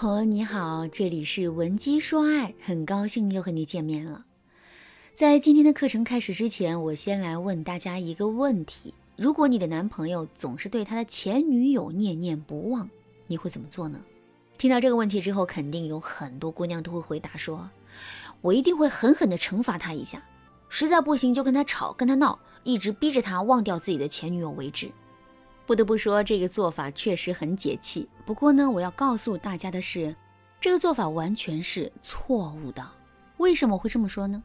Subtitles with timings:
[0.00, 4.26] 朋友你好，这里是文姬说爱，很高兴又和你见面了。
[5.12, 12.88] 在今天的课程开始之前，我先来问大家一个问题：如果你的男朋友总是对他的前女友念念不忘，
[13.26, 14.00] 你会怎么做呢？
[14.56, 17.68] 听到这个问题之后，肯定有很多姑娘都会回答说
[18.40, 20.22] ：“我一定会狠狠地惩罚他一下，
[20.68, 24.92] 实在不行就跟他吵，跟他闹，一直逼着他忘掉自己的前女友为止。”
[25.68, 28.08] 不得不说，这个做法确实很解气。
[28.24, 30.16] 不过呢，我要告诉大家的是，
[30.58, 32.82] 这个做法完全是错误的。
[33.36, 34.42] 为什么会这么说呢？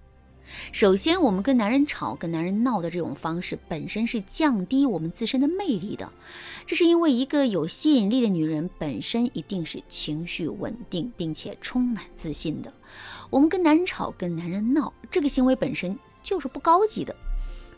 [0.73, 6.11] 首先，我们跟男人吵、跟男人闹的这种方式，本身是降低我们自身的魅力的。
[6.65, 12.73] 这是因为一个有吸引力的女人本身一定是情绪稳定，并且充满自信的。
[13.29, 17.15] 我们跟男人吵、跟男人闹，这个行为本身就是不高级的。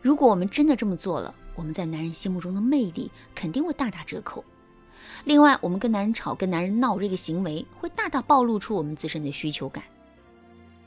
[0.06, 4.46] 如果我们真的这么做了，我们在男人心目中的魅力肯定会大打折扣。
[5.24, 9.84] 另外，我们跟男人吵、跟男人闹这个行为，会大大暴露出我们自身的需求感。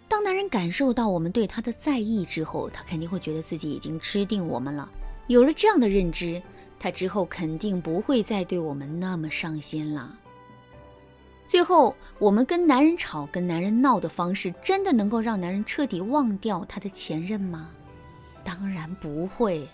[0.06, 4.88] 当男人感受到我们对他的在意之后，他肯定会觉得自己已经吃定我们了。
[5.26, 6.40] 有了这样的认知，
[6.78, 10.16] 他之后肯定不会再对我们那么上心了。
[11.44, 17.70] 最后，我们跟男人吵、跟男人闹的方式，真的能够让男人彻底忘掉他的前任吗？
[18.48, 19.68] 当然不会。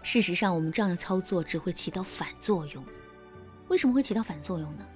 [0.00, 2.82] 事实上，我们这样的操作只会起到反作用。
[3.68, 4.86] 为什么会起到反作用呢？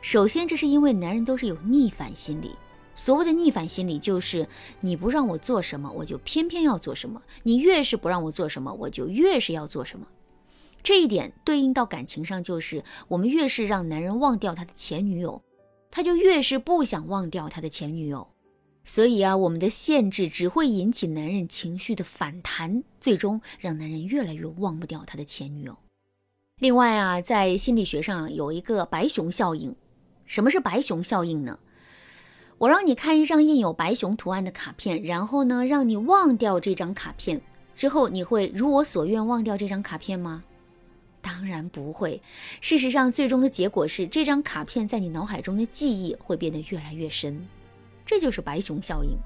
[0.00, 2.54] 首先，这是因为男人都是有逆反心理。
[2.94, 4.48] 所谓的逆反心理，就是
[4.80, 10.06] 你不让我做什么，我就偏偏要做什么；你越是不让我做什么，我就越是要做什么。
[10.84, 15.42] 这一点对应到感情上，就是我们越是让男人忘掉他的前女友，
[15.90, 18.28] 他就越是不想忘掉他的前女友。
[18.88, 25.76] 所以啊，我们的限制只会引起男人情绪的反弹，最终让男人越来越忘不掉他的前女友。
[26.60, 29.74] 另外啊，在心理学上有一个白熊效应。
[30.24, 31.58] 什么是白熊效应呢？
[32.58, 37.42] 我让你看一张印有白熊图案的卡片，然后呢，让你忘掉这张卡片
[37.74, 40.44] 之后，你会如我所愿忘掉这张卡片吗？
[41.20, 42.22] 当然不会。
[42.60, 47.46] 事实上，最终的结果是这张卡片在你脑海中的记忆会变得越来越深。
[48.06, 49.18] 这就是白熊效应。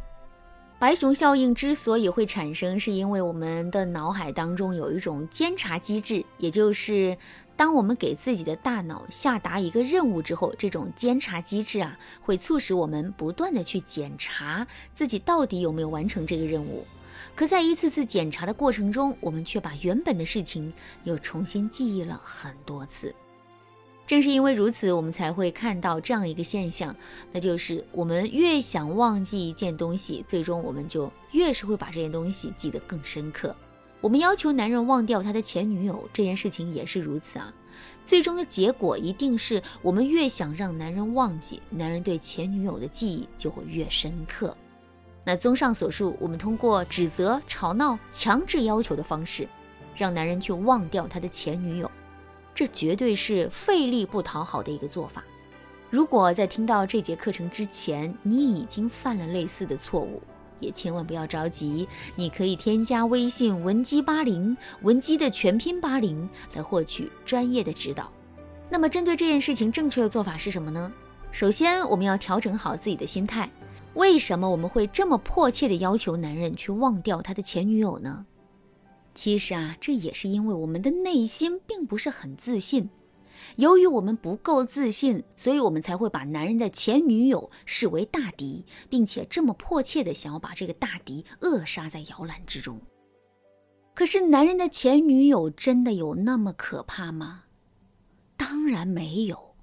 [0.79, 7.15] 白熊效应之所以会产生，是因为我们的脑海当中有一种监察机制，也就是
[7.55, 16.87] 当我们给自己的大脑下达一个任务之后，这种监察机制啊，会促使我们不断的去检查自己到底有没有完成这个任务。
[17.37, 20.73] 可在一次次检查的过程中，我们却把原本的事情
[21.05, 23.15] 又重新记忆了很多次。
[24.11, 26.93] 正是因为如此，我们才会看到这样一个现象，
[27.31, 33.55] 那就是我们越想忘记一件东西，最终我们就越是会把这件东西记得更深刻。
[34.01, 37.55] 我们要求男人忘掉他的前女友这件事情也是如此啊，
[38.05, 44.57] 最终的结果一定是我们越想让男人忘记，男人对前女友的记忆就会越深刻。
[45.25, 49.47] 那综上所述，我们通过指责、吵闹、强制要求的方式，
[49.95, 51.89] 让男人去忘掉他的前女友。
[52.61, 55.25] 这绝对是费力不讨好的一个做法。
[55.89, 60.23] 如果在听到这节课程之前，你已经犯了类似的错误，
[60.61, 61.89] 也千万不要着急。
[62.15, 68.13] 你可以添加微信文姬八零，文姬的全拼八零，来获取专业的指导。
[68.69, 70.93] 那么，针对这件事情，正确的做法是什么呢？
[71.33, 73.51] 首先，我们要调整好自己的心态。
[73.95, 78.27] 为什么我们会这么迫切地要求男人去忘掉他的前女友呢？
[79.15, 82.89] 其实啊，这也是因为我们的内心并不是很自信。
[83.57, 92.81] 由于我们不够自信，所以我们才会把男人的前女友视为大敌，并且这么迫切的想要把这个大敌扼杀在摇篮之中。
[93.95, 97.45] 可是，男人的前女友真的有那么可怕吗？
[98.37, 99.55] 当然没有。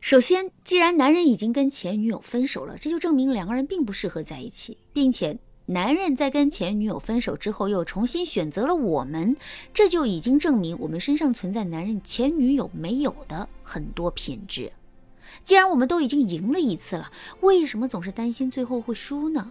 [0.00, 5.38] 首先，既然男人已经跟前女友分手了，这就证明两个人并不适合在一起，并且。
[5.68, 9.36] 男人在跟前女友分手之后，又重新选择了我们，
[9.74, 14.72] 这就已经证明我们身上存在男人前女友没有的很多品质。
[15.42, 17.10] 既然我们都已经赢了一次了，
[17.40, 19.50] 为什么总是担心最后会输呢？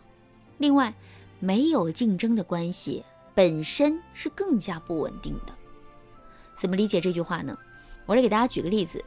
[0.57, 0.93] 另外，
[1.41, 3.03] 没有竞争的关系
[3.33, 5.53] 本身是更加不稳定的。
[6.57, 7.57] 怎么理解这句话呢？
[8.05, 9.03] 我来给大家举个例子：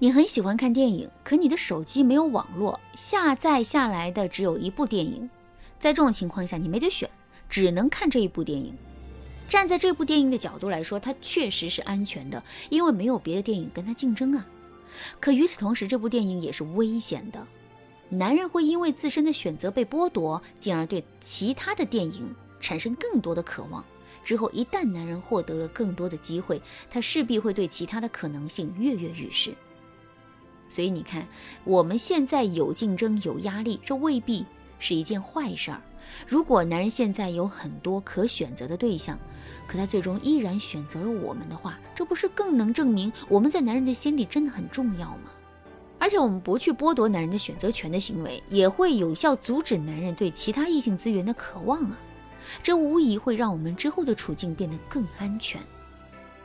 [0.00, 5.30] 你很喜欢看电影，可你的手机没有网络，下载下来的只有一部电影。
[5.80, 7.10] 在这种情况下，你没得选，
[7.48, 8.72] 只能看这一部电影。
[9.48, 14.46] 站在这部电影的角度来说，它确实是安全的，因为没有别的电影跟它竞争啊。
[15.18, 17.44] 可与此同时，这部电影也是危险的。
[18.10, 23.84] 男人会因为自身的选择被剥夺，进而对其他的电影产生更多的渴望。
[24.22, 26.60] 之后，一旦男人获得了更多的机会，
[26.90, 29.54] 他势必会对其他的可能性跃跃欲试。
[30.68, 31.26] 所以你看，
[31.64, 34.44] 我们现在有竞争、有压力，这未必
[34.80, 35.80] 是一件坏事儿。
[36.26, 39.16] 如果男人现在有很多可选择的对象，
[39.68, 45.30] 可他最终依然选择了我们的话，这不是更能证明我们在男人的心里真的很重要吗？
[46.00, 51.98] 而且我们不去剥夺男人的选择权的行为，也会有效阻止男人对其他异性资源的渴望啊！
[52.62, 55.60] 这无疑会让我们之后的处境变得更安全。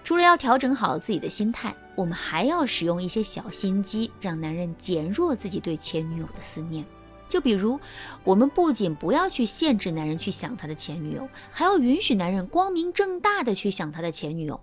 [0.03, 6.85] 除了要调整好自己的心态，我们还要使用一些小心机，让男人减弱自己对前女友的思念。
[7.27, 7.79] 就比如，
[8.23, 14.59] 我们不仅不要去限制男人去想他的前女友，还要允许男人光明正大的去想他的前女友。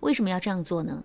[0.00, 1.04] 为什么要这样做呢？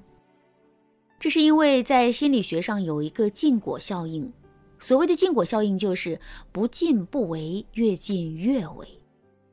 [1.19, 4.31] 这是因为在心理学上有一个禁果效应，
[4.79, 6.19] 所谓的禁果效应就是
[6.51, 8.87] 不禁不为，越禁越为。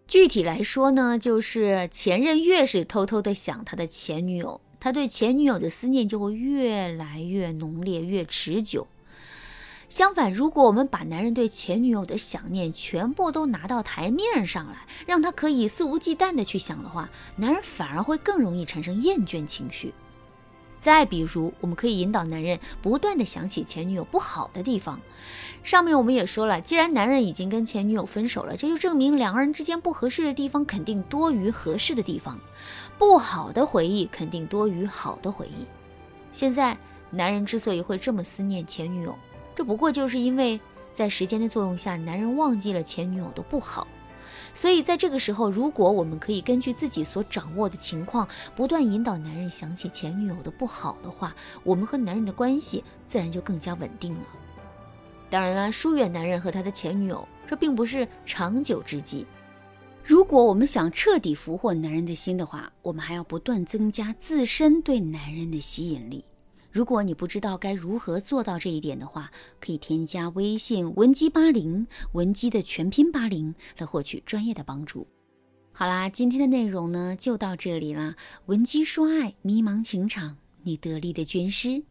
[0.08, 8.86] 具体来说呢，就是前任越是偷偷的想他的前女友，他对前女友的思念就会越来越浓烈、越持久。
[9.92, 19.92] 相反，如果我们把男人对前女友的想念全部都拿到台面上来，让他可以肆无忌惮的去想的话，男人反而会更容易产生厌倦情绪。
[20.80, 24.98] 再比如，我们可以引导男人不断的想起前女友不好的地方。
[25.62, 32.40] 上面我们也说了，既然男人已经跟前女友分手了，这就证明两个人之间不合适的地方肯定多于合适的地方，
[32.96, 35.66] 不好的回忆肯定多于好的回忆。
[36.32, 36.78] 现在
[37.10, 39.14] 男人之所以会这么思念前女友，
[39.54, 40.60] 这不过就是因为
[40.92, 43.86] 在时间的作用下，男人忘记了前女友的不好。
[44.54, 51.34] 所以，在这个时候，如果我们可以根据自己所掌握的情况，不断引导男人想起前女友的不好的话，
[51.64, 54.26] 我们和男人的关系自然就更加稳定了。
[55.30, 59.26] 当然了，疏远男人和他的前女友，这并不是长久之计。
[60.04, 66.24] 如果我们想彻底俘获男人的心的话，我们还要不断增加自身对男人的吸引力。
[66.72, 69.30] 如果你不知道该如何做到这一点的话，
[69.60, 75.06] 可以添加微信文姬八零，文姬的全拼八零，来获取专业的帮助。
[75.72, 78.16] 好啦，今天的内容呢就到这里啦。
[78.46, 81.82] 文姬说爱，迷茫情场，你得力的军师。